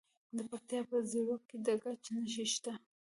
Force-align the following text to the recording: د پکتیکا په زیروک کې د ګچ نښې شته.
د 0.35 0.39
پکتیکا 0.49 0.87
په 0.89 0.97
زیروک 1.11 1.41
کې 1.49 1.57
د 1.65 1.67
ګچ 1.83 2.03
نښې 2.15 2.45
شته. 2.53 2.73